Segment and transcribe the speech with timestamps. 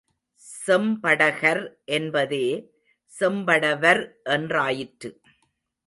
[0.35, 1.61] செம் படகர்
[1.85, 2.45] என்பதே
[3.11, 4.01] செம்படவர்
[4.29, 5.11] என்றாயிற்று.